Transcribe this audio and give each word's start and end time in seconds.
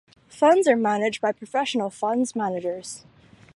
Funds 0.29 0.67
are 0.67 0.75
managed 0.75 1.21
by 1.21 1.31
professional 1.31 1.91
funds 1.91 2.35
managers. 2.35 3.05